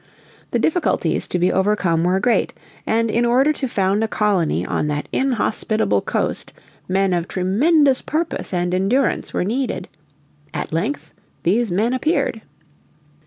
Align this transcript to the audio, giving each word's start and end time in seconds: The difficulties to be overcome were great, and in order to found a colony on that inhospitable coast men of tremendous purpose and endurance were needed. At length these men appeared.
The 0.49 0.57
difficulties 0.57 1.27
to 1.27 1.37
be 1.37 1.51
overcome 1.53 2.03
were 2.03 2.19
great, 2.19 2.53
and 2.87 3.11
in 3.11 3.23
order 3.23 3.53
to 3.53 3.67
found 3.67 4.03
a 4.03 4.07
colony 4.07 4.65
on 4.65 4.87
that 4.87 5.07
inhospitable 5.13 6.01
coast 6.01 6.51
men 6.87 7.13
of 7.13 7.27
tremendous 7.27 8.01
purpose 8.01 8.51
and 8.51 8.73
endurance 8.73 9.31
were 9.31 9.43
needed. 9.43 9.87
At 10.55 10.73
length 10.73 11.13
these 11.43 11.69
men 11.69 11.93
appeared. 11.93 12.41